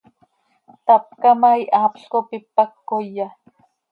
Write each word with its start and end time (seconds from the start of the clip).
Tapca 0.85 1.31
ma, 1.41 1.51
ihaapl 1.61 2.03
cop 2.11 2.27
ipac 2.37 2.71
coya. 2.87 3.27